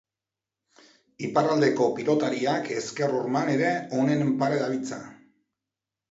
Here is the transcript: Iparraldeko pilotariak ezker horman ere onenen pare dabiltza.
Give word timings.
Iparraldeko 1.25 1.89
pilotariak 1.99 2.71
ezker 2.75 3.13
horman 3.17 3.51
ere 3.57 3.69
onenen 4.05 4.33
pare 4.39 4.57
dabiltza. 4.63 4.99